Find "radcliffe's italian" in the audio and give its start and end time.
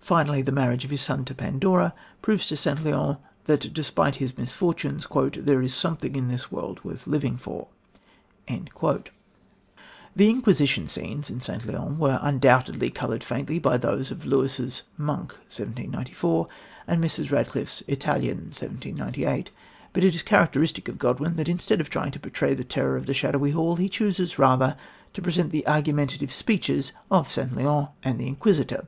17.30-18.38